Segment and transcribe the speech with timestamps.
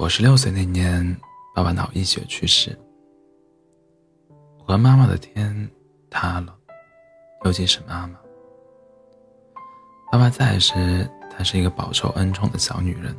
[0.00, 1.14] 我十六岁那年，
[1.54, 2.74] 爸爸脑溢血去世。
[4.60, 5.70] 我和妈妈的天
[6.08, 6.56] 塌了，
[7.44, 8.18] 尤其是妈妈。
[10.10, 13.14] 爸爸在时，她是一个饱受恩宠的小女人；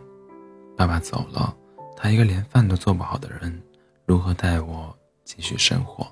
[0.75, 1.55] 爸爸走了，
[1.95, 3.61] 她一个连饭都做不好的人，
[4.07, 4.91] 如何带我
[5.23, 6.07] 继续生活？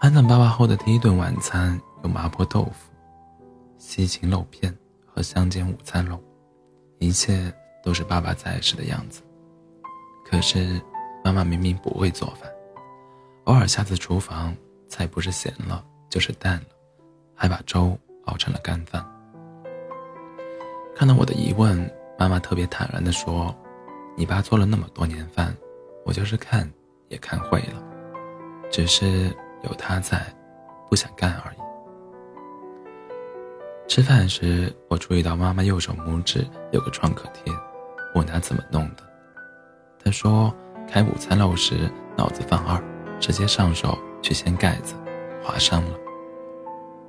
[0.00, 2.92] 安葬爸爸后的第一顿晚餐有麻婆豆腐、
[3.78, 6.20] 西芹肉片和香煎午餐肉，
[6.98, 7.54] 一切。
[7.84, 9.20] 都是爸爸在时的样子。
[10.24, 10.80] 可是，
[11.22, 12.50] 妈妈明明不会做饭，
[13.44, 14.56] 偶尔下次厨房，
[14.88, 16.66] 菜不是咸了就是淡了，
[17.34, 19.04] 还把粥熬成了干饭。
[20.96, 21.78] 看到我的疑问，
[22.18, 23.54] 妈妈特别坦然地说
[24.16, 25.54] ：“你爸做了那么多年饭，
[26.06, 26.68] 我就是看
[27.08, 27.82] 也看会了，
[28.70, 29.28] 只是
[29.62, 30.34] 有他在，
[30.88, 31.56] 不想干而已。”
[33.86, 37.52] 吃饭时，我注意到妈妈右手拇指有个创可贴。
[38.14, 39.02] 问他怎么弄的，
[40.02, 40.54] 他说
[40.88, 42.82] 开午餐肉时脑子犯二，
[43.20, 44.94] 直接上手去掀盖子，
[45.42, 45.98] 划伤了。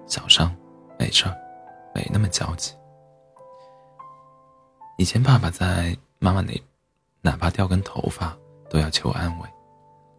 [0.07, 0.55] 小伤，
[0.97, 1.35] 没事儿，
[1.93, 2.73] 没那么焦急。
[4.97, 6.53] 以前爸爸在妈妈那，
[7.21, 8.35] 哪怕掉根头发
[8.69, 9.49] 都要求安慰，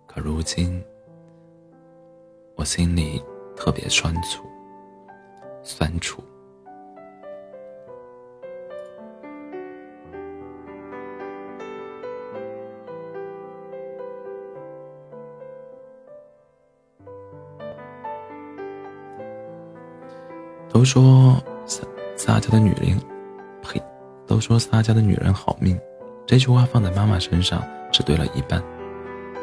[0.06, 0.84] 可如今
[2.56, 3.22] 我心里
[3.56, 4.44] 特别酸楚，
[5.62, 6.22] 酸楚。
[20.68, 21.82] 都说撒
[22.16, 22.98] 撒娇的女人，
[23.62, 23.82] 呸！
[24.26, 25.78] 都说撒娇的女人好命，
[26.26, 28.62] 这句话放在妈妈身上只对了一半。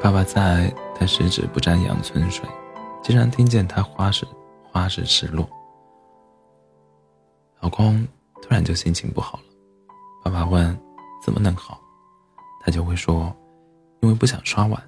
[0.02, 2.46] 爸爸在，他十指不沾阳春水，
[3.02, 4.28] 经常听见他花式
[4.70, 5.48] 花式失落。
[7.62, 8.06] 老公
[8.42, 9.44] 突然就心情不好了，
[10.26, 10.78] 爸爸问
[11.26, 11.80] 怎么能好，
[12.66, 13.34] 他就会说，
[14.02, 14.84] 因为不想刷碗，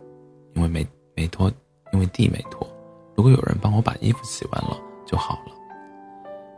[0.54, 1.50] 因为没没拖，
[1.94, 2.68] 因为地没拖。
[3.16, 5.55] 如果有人帮我把衣服洗完了就好了。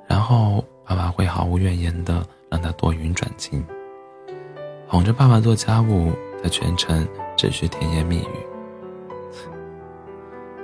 [0.07, 3.63] 然后爸爸会毫无怨言的让他多云转晴，
[4.88, 8.47] 哄着爸爸做家务，他全程只需甜言蜜语。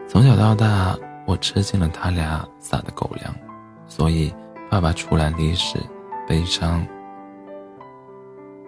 [0.07, 3.35] 从小到大，我吃尽了他俩撒的狗粮，
[3.87, 4.33] 所以
[4.69, 5.77] 爸爸出来离世，
[6.27, 6.85] 悲伤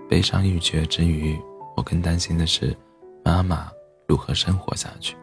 [0.10, 1.40] 悲伤欲绝之余，
[1.76, 2.76] 我更担心的是
[3.24, 3.70] 妈妈
[4.08, 5.16] 如何生活下去，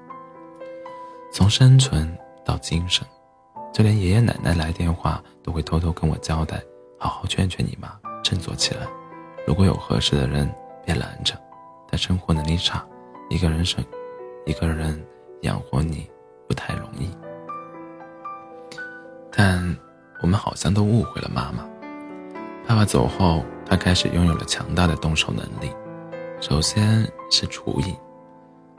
[1.32, 3.06] 从生存到精神。
[3.72, 6.62] 就连爷爷奶奶来电话都会偷偷跟我交代，
[6.98, 7.88] 好好劝劝你妈，
[8.22, 8.86] 振作起来。
[9.46, 10.52] 如果有合适的人，
[10.84, 11.34] 别拦着。
[11.88, 12.84] 她生活能力差，
[13.30, 13.82] 一个人生，
[14.44, 15.02] 一个人
[15.40, 16.08] 养活你
[16.46, 17.10] 不太容易。
[19.30, 19.76] 但
[20.20, 21.66] 我们好像都误会了妈妈。
[22.68, 25.74] 爸爸走后，她开始拥有了强大的动手能力。
[26.40, 27.94] 首先是厨艺，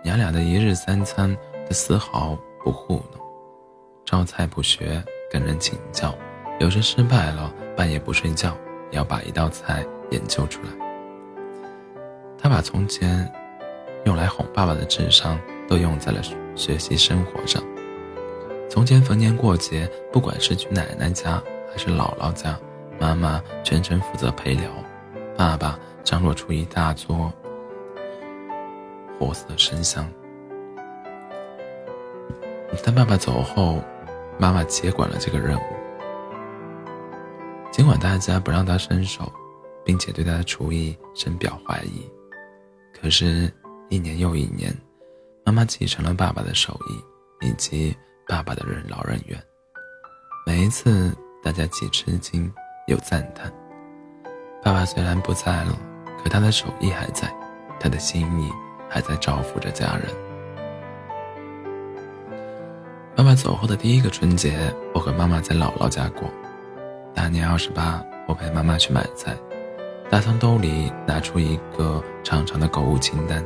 [0.04, 3.23] 娘俩的一日三餐，他丝毫不糊弄。
[4.06, 6.14] 招菜不学，跟人请教，
[6.60, 8.56] 有时失败了，半夜不睡觉，
[8.92, 10.70] 也要把一道菜研究出来。
[12.38, 13.32] 他把从前
[14.06, 16.22] 用来哄爸爸的智商，都用在了
[16.54, 17.64] 学习生活上。
[18.70, 21.42] 从前逢年过节，不管是去奶奶家
[21.72, 22.60] 还是姥姥家，
[23.00, 24.70] 妈妈全程负责陪聊，
[25.38, 27.32] 爸爸张罗出一大桌
[29.18, 30.06] 活色生香。
[32.84, 33.82] 但爸爸走后。
[34.40, 35.64] 妈妈接管了这个任务，
[37.72, 39.32] 尽管大家不让她伸手，
[39.86, 42.10] 并且对她的厨艺深表怀疑，
[43.00, 43.52] 可是，
[43.90, 44.76] 一年又一年，
[45.46, 47.96] 妈妈继承了爸爸的手艺以及
[48.28, 49.42] 爸爸的任劳任怨。
[50.46, 52.52] 每一次，大家既吃惊
[52.88, 53.52] 又赞叹。
[54.62, 55.78] 爸爸虽然不在了，
[56.22, 57.34] 可他的手艺还在，
[57.80, 58.52] 他的心意
[58.90, 60.08] 还在照拂着家人。
[63.16, 66.28] 妈妈走后的第一个春节，我和妈妈在姥姥家过。
[67.14, 69.38] 大年二十八，我陪妈妈去买菜，
[70.10, 73.46] 大从兜里拿出一个长长的购物清单，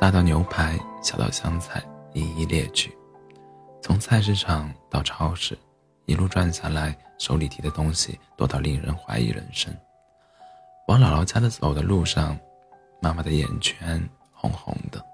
[0.00, 1.82] 大到牛排，小到香菜，
[2.14, 2.90] 一一列举。
[3.82, 5.58] 从菜市场到超市，
[6.06, 9.70] 一路转下来，手里提的东西多到令人怀疑人生。
[10.88, 12.34] 往姥姥家的走的路上，
[13.02, 14.02] 妈妈的眼圈
[14.32, 15.04] 红红的。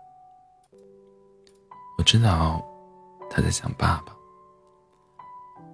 [1.99, 2.65] 我知道。
[3.31, 4.15] 他在想爸爸。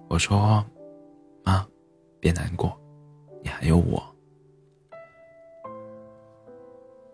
[0.07, 0.63] 我说
[1.43, 1.67] ：“妈，
[2.19, 2.79] 别难过，
[3.43, 4.01] 你还有我。”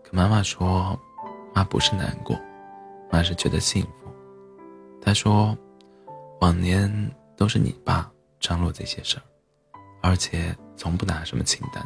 [0.04, 0.96] 可妈妈说
[1.52, 2.38] ：“妈不是难过，
[3.10, 3.90] 妈是觉得幸福。”
[5.02, 5.56] 她说
[6.40, 6.88] ：“往年
[7.36, 8.08] 都是你爸
[8.38, 9.22] 张罗这些事儿，
[10.02, 11.84] 而且从不拿什么清单，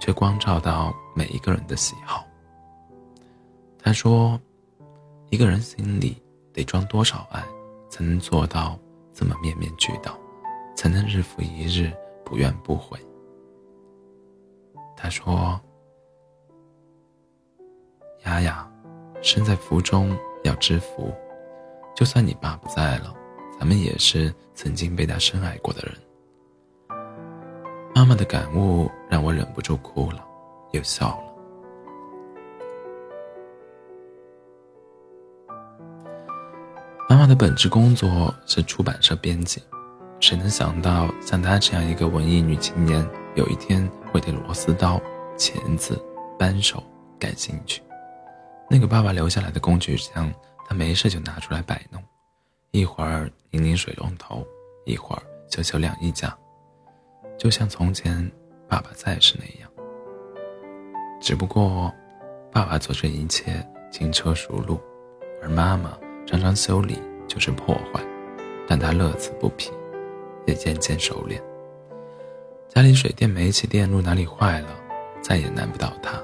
[0.00, 2.24] 却光照到每一个人的喜好。
[3.78, 4.40] 他说
[5.30, 6.22] ：“一个人心里
[6.52, 7.44] 得装多少爱，
[7.88, 8.78] 才能做到
[9.12, 10.18] 这么面面俱到，
[10.76, 11.92] 才能日复一日
[12.24, 12.98] 不怨不悔？”
[14.96, 15.60] 他说
[18.24, 18.70] ：“丫丫，
[19.22, 21.12] 身在福中要知福，
[21.94, 23.14] 就算你爸不在了，
[23.58, 25.94] 咱们也是曾经被他深爱过的人。”
[27.94, 30.24] 妈妈的感悟让我忍不住哭了，
[30.72, 31.27] 又笑了。
[37.28, 39.62] 他的本职工作是出版社编辑，
[40.18, 44.98] 谁能想到像她这样一个文艺女青年，有一天会对螺丝刀、
[45.36, 46.02] 钳子、
[46.38, 46.82] 扳手
[47.18, 47.82] 感兴趣？
[48.70, 50.32] 那个爸爸留下来的工具箱，
[50.66, 52.02] 她没事就拿出来摆弄，
[52.70, 54.42] 一会儿拧拧水龙头，
[54.86, 56.34] 一会儿修修晾衣架。
[57.38, 58.26] 就像从前
[58.66, 59.70] 爸爸在时那样，
[61.20, 61.92] 只不过
[62.50, 64.80] 爸爸做这一切轻车熟路，
[65.42, 65.92] 而妈妈
[66.26, 66.98] 常常修理
[67.28, 68.02] 就是破坏，
[68.66, 69.70] 但他乐此不疲，
[70.46, 71.40] 也渐渐熟练。
[72.68, 74.68] 家里水电煤气电路哪里坏了，
[75.22, 76.20] 再也难不倒他。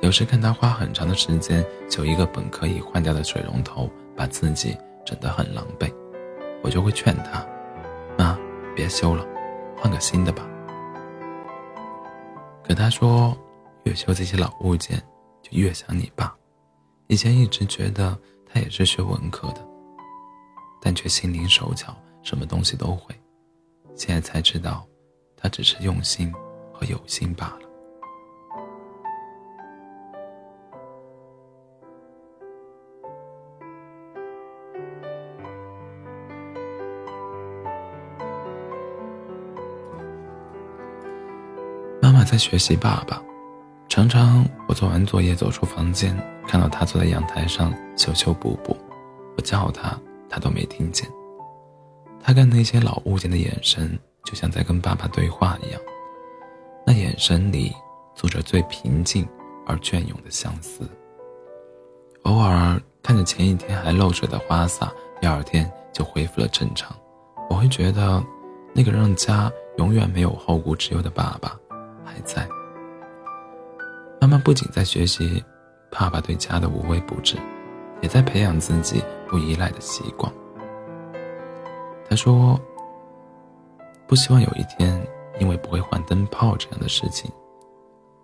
[0.00, 5.92] 有时看他花很长的时间修一个本可以换掉的水龙头，把自己整得很狼狈，
[6.62, 7.46] 我就会劝他
[8.18, 8.38] ：“妈，
[8.74, 9.24] 别修了。”
[9.76, 10.46] 换个新的吧。
[12.62, 13.34] 可他说，
[13.84, 15.02] 越修这些老物件，
[15.40, 16.36] 就越想你爸。
[17.06, 18.16] 以前一直觉得
[18.46, 19.66] 他也是学文科的，
[20.80, 23.14] 但却心灵手巧，什么东西都会。
[23.94, 24.86] 现在才知道，
[25.36, 26.32] 他只是用心
[26.72, 27.60] 和有心罢了。
[42.02, 43.22] 妈妈在学习爸爸，
[43.88, 46.16] 常常我做完作业走出房间，
[46.48, 48.76] 看到他坐在阳台上修修补补，
[49.36, 49.96] 我叫他，
[50.30, 51.06] 他都没听见。
[52.22, 55.80] 他看那些老物件的眼神，就像在跟爸爸对话一样，
[56.86, 57.72] 那眼神里
[58.14, 59.28] 住着最平静
[59.66, 60.88] 而隽永的相思。
[62.22, 66.96] 偶尔看着前一天还漏水的花洒，第二天就恢复了正常，
[67.48, 68.22] 我会觉得，
[68.74, 71.58] 那个让家永远没有后顾之忧的爸爸。
[72.04, 72.48] 还在。
[74.20, 75.42] 妈妈不仅在学习
[75.90, 77.36] 爸爸对家的无微不至，
[78.00, 80.32] 也在培养自己不依赖的习惯。
[82.08, 82.60] 她说
[84.06, 85.00] ：“不希望有一天
[85.38, 87.30] 因为不会换灯泡这样的事情，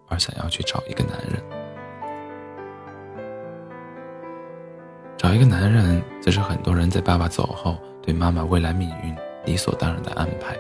[0.08, 1.42] 而想要去找一个男人。
[5.16, 10.56] 找一个男人，则是很多人在爸爸走后对妈妈未来命运理所当然的安排，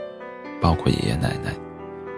[0.60, 1.54] 包括爷爷奶奶。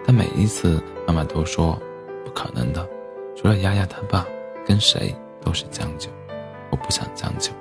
[0.05, 1.75] 但每一次。”妈妈都说
[2.23, 2.87] 不可能的，
[3.35, 4.23] 除了丫丫她爸，
[4.63, 5.11] 跟谁
[5.41, 6.07] 都是将就。
[6.69, 7.51] 我不想将就。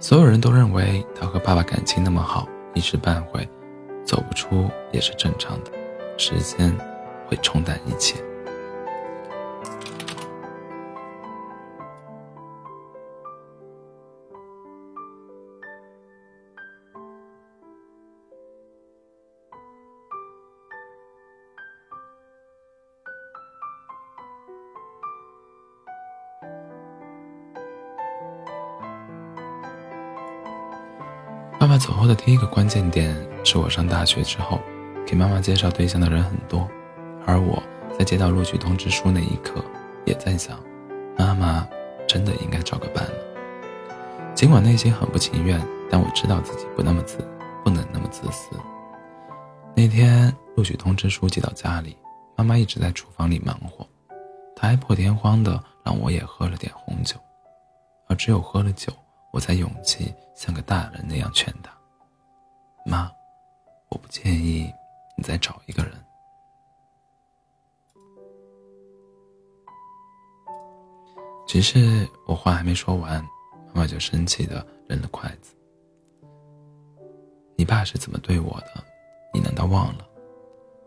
[0.00, 3.48] 所有人都认为他和爸爸感情那么好，一时半会
[4.04, 5.72] 走不出也是正常的，
[6.16, 6.72] 时间
[7.26, 8.22] 会冲淡一切。
[31.88, 34.60] 走后的第一个关键点是我上大学之后，
[35.06, 36.68] 给妈妈介绍对象的人很多，
[37.24, 37.62] 而我
[37.98, 39.64] 在接到录取通知书那一刻，
[40.04, 40.60] 也在想，
[41.16, 41.66] 妈妈
[42.06, 43.12] 真的应该找个伴了。
[44.34, 47.26] 尽管内心很不情愿，但我知道自己不那么自，
[47.64, 48.50] 不能那么自私。
[49.74, 51.96] 那天录取通知书寄到家里，
[52.36, 53.88] 妈妈一直在厨房里忙活，
[54.54, 57.16] 她还破天荒的让我也喝了点红酒，
[58.08, 58.92] 而只有喝了酒。
[59.30, 61.70] 我才勇气像个大人那样劝她
[62.88, 63.12] ：“妈，
[63.90, 64.72] 我不介意
[65.16, 65.92] 你再找一个人。”
[71.46, 73.22] 只是我话还没说完，
[73.68, 75.54] 妈妈就生气的扔了筷子。
[77.56, 78.84] 你爸是怎么对我的？
[79.32, 80.06] 你难道忘了？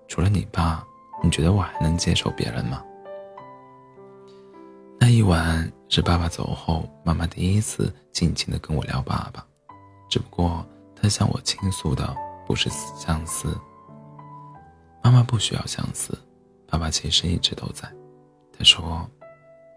[0.07, 0.85] 除了你爸，
[1.23, 2.83] 你觉得我还能接受别人吗？
[4.99, 9.43] 那一晚是爸爸走后，妈妈第一次尽情的跟我聊爸爸，
[10.09, 10.63] 只不过
[11.01, 12.15] 他向我倾诉的
[12.45, 13.57] 不是相思。
[15.03, 16.17] 妈妈不需要相思，
[16.67, 17.91] 爸爸其实一直都在。
[18.55, 19.09] 他说：“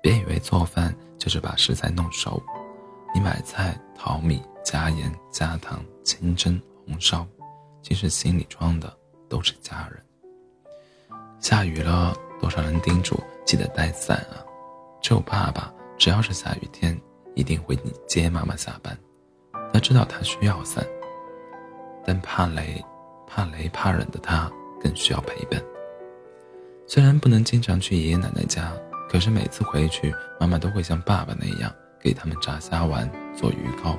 [0.02, 2.42] 别以为做饭就是把食材弄熟，
[3.14, 7.26] 你买菜淘米加盐加糖清蒸红烧，
[7.82, 8.94] 其实心里装的
[9.28, 10.04] 都是家人。
[11.40, 14.44] 下雨了，多少人叮嘱记得带伞啊。”
[15.00, 16.98] 只有爸爸，只要是下雨天，
[17.34, 17.78] 一定会
[18.08, 18.98] 接妈妈下班。
[19.70, 20.82] 他知道他需要伞，
[22.04, 22.84] 但怕雷、
[23.26, 25.62] 怕雷、怕冷的他更需要陪伴。
[26.87, 28.73] 虽然不能经常去爷爷奶奶家，
[29.08, 33.99] 可是每次回去，妈妈都会像爸爸那样给他们炸虾丸、做鱼糕，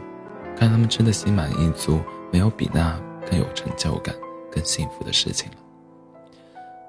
[0.55, 1.99] 看他们吃的心满意足，
[2.31, 4.15] 没有比那更有成就感、
[4.51, 5.57] 更幸福的事情了。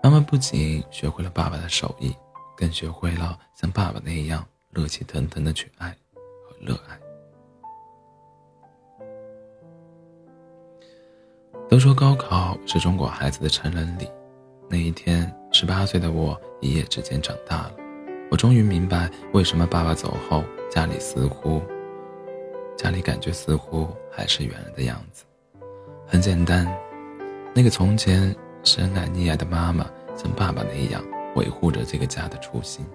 [0.03, 2.15] 妈妈不仅学会了爸爸的手艺，
[2.57, 5.89] 更学会了像爸爸那样热气腾腾的去爱
[6.45, 7.06] 和热爱。
[11.69, 14.09] 都说高考是中国孩子的成人礼，
[14.71, 17.73] 那一天，十八岁的我一夜之间长大了。
[18.31, 21.61] 我终于明白，为什么爸爸走后，家里似乎，
[22.77, 25.25] 家里感觉似乎还是原来的样子。
[26.07, 26.73] 很简单，
[27.53, 29.85] 那个从前深爱溺爱的妈妈，
[30.17, 31.03] 像爸爸那样
[31.35, 32.87] 维护着这个家的初心。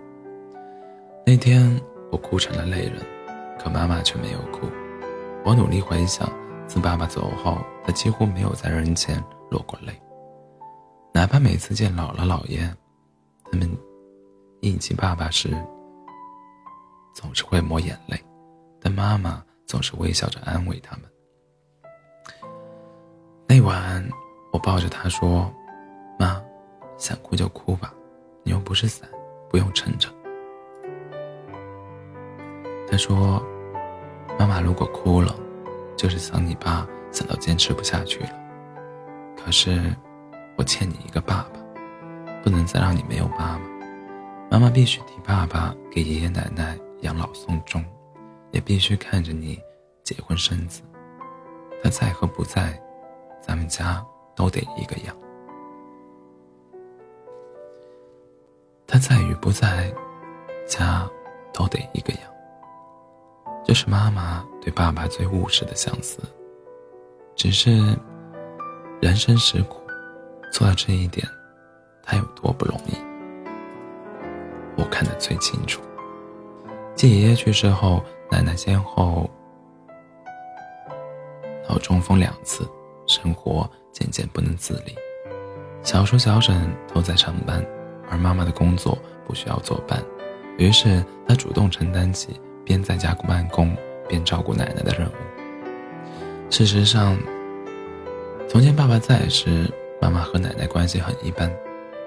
[1.25, 1.77] 那天，
[2.09, 2.95] 我哭成了泪人，
[3.59, 4.65] 可妈妈却没有哭。
[5.43, 6.31] 我努力回想。
[6.71, 9.91] 自爸爸走后，他几乎没有在人前落过泪。
[11.13, 12.61] 哪怕每次见姥姥姥爷，
[13.51, 13.69] 他们
[14.61, 15.49] 忆起爸爸时，
[17.13, 18.17] 总是会抹眼泪，
[18.79, 21.03] 但妈妈总是微笑着安慰他们。
[23.49, 24.09] 那晚，
[24.53, 25.53] 我抱着他说
[26.17, 26.41] ：“妈，
[26.97, 27.93] 想哭就哭吧，
[28.43, 29.09] 你又不是伞，
[29.49, 30.07] 不用撑着。”
[32.89, 33.45] 他说
[34.39, 35.35] ：“妈妈如果哭了。”
[36.01, 38.31] 就是想你爸想到坚持不下去了，
[39.37, 39.95] 可是
[40.57, 41.59] 我欠你一个爸爸，
[42.41, 43.65] 不能再让你没有妈妈。
[44.49, 47.85] 妈妈必须替爸爸给爷爷奶奶养老送终，
[48.49, 49.61] 也必须看着你
[50.03, 50.81] 结婚生子。
[51.83, 52.81] 他在和不在，
[53.39, 54.03] 咱们家
[54.35, 55.15] 都得一个样。
[58.87, 59.93] 他在与不在，
[60.67, 61.07] 家
[61.53, 62.21] 都得一个样。
[63.63, 66.19] 这是妈妈对爸爸最务实的相思。
[67.35, 67.97] 只是，
[69.01, 69.81] 人生实苦，
[70.51, 71.25] 做到这一点，
[72.03, 72.95] 他有多不容易，
[74.77, 75.81] 我看得最清楚。
[76.93, 79.29] 继爷爷去世后，奶奶先后
[81.67, 82.67] 脑中风两次，
[83.07, 84.95] 生活渐渐不能自理。
[85.81, 87.65] 小叔、小婶都在上班，
[88.09, 90.03] 而妈妈的工作不需要作伴，
[90.57, 92.39] 于是她主动承担起。
[92.71, 93.75] 边在家办公
[94.07, 95.11] 边照顾奶奶的任务。
[96.49, 97.17] 事实上，
[98.47, 99.69] 从前爸爸在时，
[100.01, 101.51] 妈妈和奶奶关系很一般，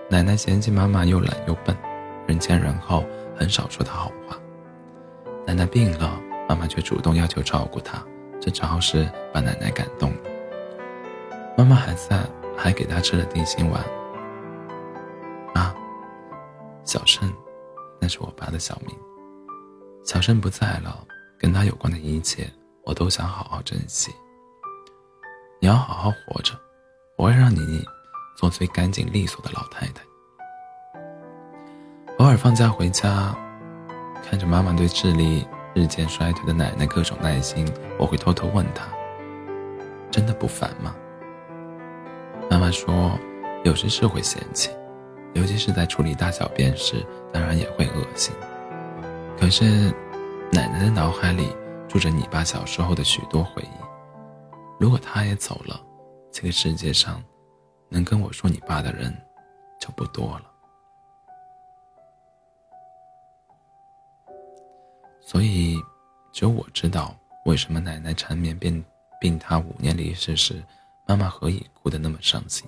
[0.09, 1.76] 奶奶嫌弃妈妈又懒又笨，
[2.26, 3.04] 人前人后
[3.37, 4.38] 很少说她好话。
[5.47, 6.18] 奶奶病了，
[6.49, 8.02] 妈妈却主动要求照顾她，
[8.40, 10.16] 这着实把奶奶感动了。
[11.59, 12.21] 妈妈还在，
[12.56, 13.85] 还给她吃了定心丸。
[15.52, 15.75] 啊，
[16.85, 17.30] 小盛，
[18.00, 18.97] 那是我爸的小名。
[20.04, 21.02] 小生不在了，
[21.38, 22.46] 跟他有关的一切，
[22.84, 24.12] 我都想好好珍惜。
[25.61, 26.52] 你要好好活着，
[27.16, 27.82] 我会让你
[28.37, 30.02] 做最干净利索的老太太。
[32.18, 33.34] 偶尔放假回家，
[34.23, 37.66] 看着妈妈对智力日渐衰退的奶奶各种耐心，
[37.99, 38.87] 我会偷偷问她
[40.12, 40.94] ：“真的不烦吗？”
[42.50, 43.18] 妈妈说
[43.64, 44.70] ：“有时是会嫌弃，
[45.32, 48.34] 尤其是在处理大小便时，当然也会恶心。”
[49.36, 49.90] 可是，
[50.52, 51.54] 奶奶的脑海里
[51.86, 53.84] 住着你爸小时候的许多回忆。
[54.80, 55.78] 如果他也走了，
[56.32, 57.22] 这个世界上
[57.90, 59.14] 能跟我说你爸的人
[59.78, 60.50] 就不多了。
[65.20, 65.78] 所以，
[66.32, 67.14] 只有我知道
[67.44, 68.82] 为什么奶奶缠绵病
[69.20, 70.62] 病榻五年离世时，
[71.06, 72.66] 妈妈何以哭得那么伤心。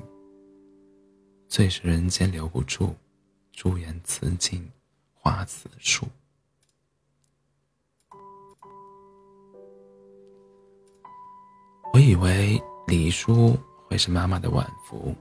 [1.49, 2.95] 最是人间留不住，
[3.53, 4.71] 朱颜辞镜
[5.15, 6.07] 花辞树。
[12.07, 13.59] 以为李叔
[13.89, 15.13] 会是妈妈的晚福，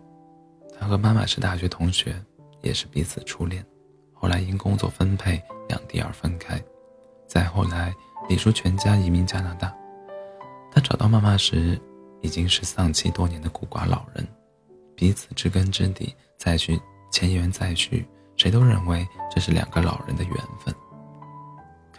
[0.79, 2.15] 他和妈妈是大学同学，
[2.61, 3.65] 也是彼此初恋，
[4.13, 6.63] 后来因工作分配两地而分开。
[7.25, 7.91] 再后来，
[8.29, 9.75] 李叔全家移民加拿大，
[10.71, 11.81] 他找到妈妈时，
[12.21, 14.23] 已经是丧妻多年的孤寡老人，
[14.95, 16.79] 彼此知根知底，再续
[17.11, 20.71] 前缘再续，谁都认为这是两个老人的缘分。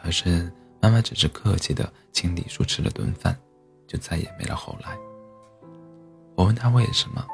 [0.01, 0.49] 可是
[0.81, 3.37] 妈妈只是客气的请李叔吃了顿饭。
[3.87, 4.97] 就再也没了后来。
[6.35, 7.27] 我问他为什么，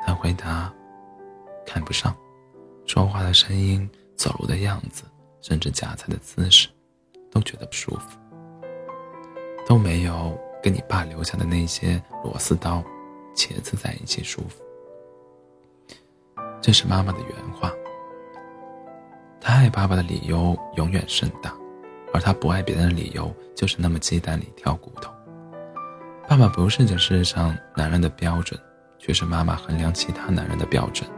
[0.00, 0.72] 他回答
[1.66, 2.14] ：“看不上，
[2.86, 5.04] 说话的声音、走路的样子，
[5.40, 6.68] 甚至夹菜的姿势，
[7.30, 8.18] 都觉得不舒服，
[9.66, 12.82] 都没有跟你爸留下的那些螺丝刀、
[13.34, 14.62] 茄子在一起舒服。”
[16.62, 17.72] 这是妈妈的原话。
[19.40, 21.54] 她爱爸爸的理由永远盛大，
[22.12, 25.12] 而他不爱别人的理由就是那么鸡蛋里挑骨头。
[26.28, 28.60] 爸爸不是这世上男人的标准，
[28.98, 31.08] 却是妈妈衡量其他男人的标准。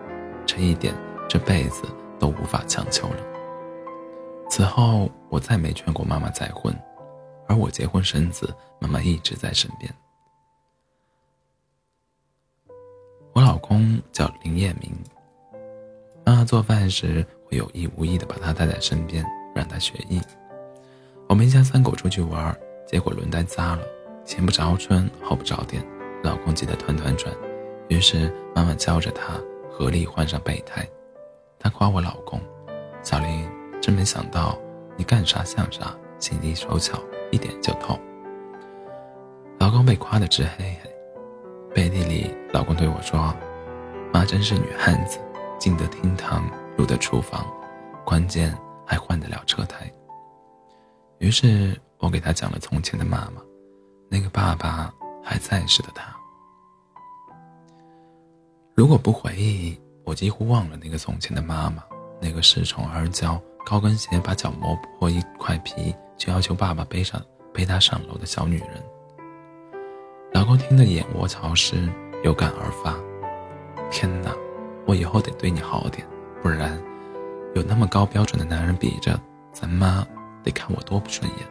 [0.45, 0.95] 这一点
[1.27, 1.85] 这辈子
[2.19, 3.17] 都无法强求了。
[4.51, 6.77] 此后我再没劝过妈妈再婚，
[7.49, 9.91] 而我结婚生子，妈妈一直在身边。
[13.33, 14.93] 我老公叫林彦明，
[16.27, 19.25] 妈妈做饭时会有意无意的把他带在身边，
[19.55, 20.21] 让他学艺。
[21.29, 22.55] 我们一家三口出去玩，
[22.87, 23.83] 结果轮胎扎了。
[24.29, 25.83] 前不着村后不着店，
[26.23, 27.35] 老公急得团团转，
[27.89, 30.87] 于是妈妈教着他合力换上备胎。
[31.59, 32.39] 他夸我老公
[33.03, 33.49] ：“小林，
[33.81, 34.59] 真没想到
[34.99, 37.99] 你干啥像啥，心机手巧，一点就透。”
[39.59, 40.91] 老公被夸得直嘿嘿，
[41.75, 43.35] 背地里老公对我说
[44.13, 45.19] ：“妈真是女汉子，
[45.59, 46.45] 进得厅堂，
[46.77, 47.47] 入得厨房，
[48.05, 48.55] 关键
[48.85, 49.91] 还换得了车胎。”
[51.17, 53.41] 于是我给他讲了从前的妈妈。
[54.11, 56.03] 那个爸爸还在时的他，
[58.75, 61.83] 如果不回忆，我几乎忘了那个从前的妈妈，
[62.19, 67.21] 那个恃宠而骄、高跟鞋把脚磨破一块皮就要求爸爸背上
[67.53, 68.83] 背她上楼的小女人。
[70.33, 71.87] 老公听得眼窝潮湿，
[72.25, 72.95] 有感而发
[73.93, 74.35] ：“天哪，
[74.87, 76.07] 我以后得对你好点，
[76.43, 76.83] 不然
[77.55, 79.21] 有那么高标准的男人比着，
[79.53, 80.07] 咱妈
[80.43, 81.47] 得看我多不顺眼。”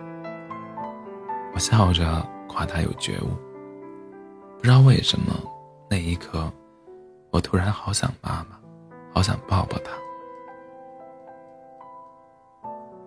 [1.53, 2.27] 我笑着。
[2.47, 3.27] 夸他有觉悟，
[4.57, 5.33] 不知道为什么，
[5.89, 6.51] 那一刻，
[7.31, 8.57] 我突然好想妈妈，
[9.13, 9.91] 好想抱抱她。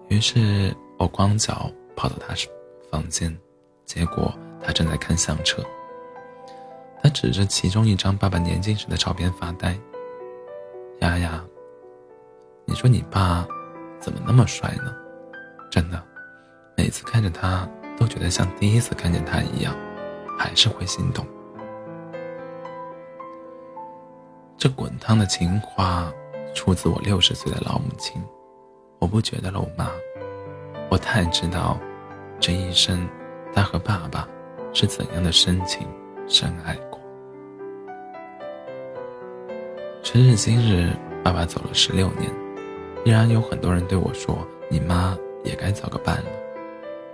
[0.09, 2.35] 于是我光脚跑到她
[2.91, 3.37] 房间，
[3.85, 4.33] 结果
[4.63, 5.65] 她正在看相册。
[7.03, 9.79] 她指着其中一张爸爸年轻时的照片发呆。
[11.01, 11.43] 丫丫，
[12.67, 13.47] 你说你爸
[13.99, 14.95] 怎么那么帅呢？
[15.71, 16.03] 真的，
[16.77, 17.69] 每次看着他。
[18.01, 19.77] 都觉得像第一次看见他一样，
[20.39, 21.25] 还是会心动。
[24.57, 26.11] 这滚烫的情话
[26.55, 28.21] 出自我六十岁的老母亲，
[28.99, 29.91] 我不觉得了，我妈，
[30.91, 31.79] 我太知道
[32.41, 33.07] 这一生
[33.53, 34.27] 她和爸爸
[34.73, 35.87] 是怎样的深情
[36.27, 36.99] 深爱过。
[40.03, 40.91] 时至今日，
[41.23, 42.31] 爸爸走了十六年，
[43.05, 44.39] 依然有很多人对我说
[44.71, 46.31] ：“你妈也该找个伴了。”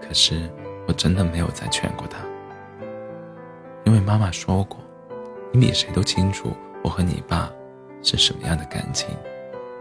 [0.01, 0.49] 可是。
[0.87, 2.18] 我真的没有再劝过他，
[3.85, 4.79] 因为妈妈说过，
[5.53, 7.51] 你比谁都清楚我和你爸
[8.03, 9.09] 是什么样的感情，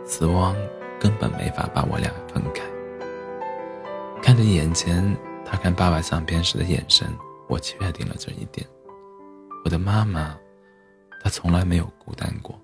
[0.03, 0.55] 死亡
[0.99, 2.63] 根本没法把我俩分开。
[4.21, 5.15] 看着眼前
[5.45, 7.07] 他看爸爸相片时的眼神，
[7.47, 8.65] 我确定了这一点。
[9.63, 10.35] 我的妈妈，
[11.23, 12.59] 她从来没有孤单过，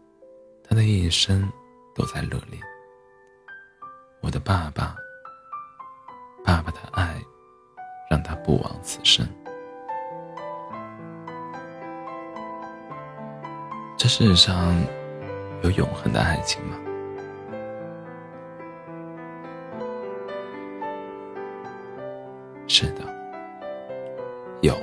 [0.68, 1.52] 她的一生
[1.96, 2.62] 都在热恋。
[4.22, 4.96] 我的爸爸，
[6.44, 7.16] 爸爸的爱。
[8.12, 9.26] 让他不枉此生。
[13.98, 14.76] 这世上
[15.64, 16.76] 有永恒的爱情吗？
[22.68, 23.02] 是的，
[24.60, 24.76] 有，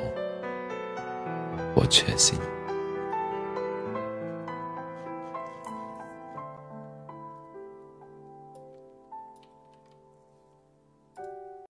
[1.75, 2.41] 我确信。